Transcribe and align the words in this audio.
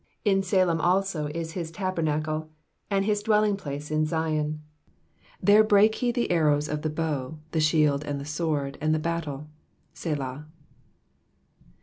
2 0.25 0.31
In 0.31 0.41
Salem 0.41 0.81
also 0.81 1.27
is 1.27 1.51
his 1.51 1.69
tabernacle, 1.69 2.49
and 2.89 3.05
his 3.05 3.21
dwelling 3.21 3.55
place 3.55 3.91
in 3.91 4.03
Zion. 4.03 4.59
3 5.33 5.37
There 5.43 5.63
brake 5.63 5.93
he 5.93 6.11
the 6.11 6.31
arrows 6.31 6.67
of 6.67 6.81
the 6.81 6.89
bow, 6.89 7.37
the 7.51 7.59
shield, 7.61 8.03
and 8.03 8.19
the 8.19 8.25
sword, 8.25 8.79
and 8.81 8.95
the 8.95 8.97
battle. 8.97 9.47
Selah. 9.93 10.47